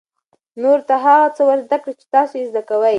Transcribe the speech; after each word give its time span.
نورو 0.61 0.83
ته 0.89 0.95
هغه 1.05 1.27
څه 1.35 1.41
ور 1.47 1.59
زده 1.65 1.77
کړئ 1.81 1.93
چې 1.99 2.05
تاسو 2.15 2.33
یې 2.39 2.45
زده 2.51 2.61
کوئ. 2.69 2.89